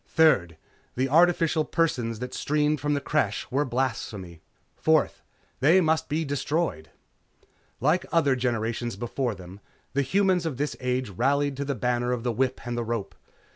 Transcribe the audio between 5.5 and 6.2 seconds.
they must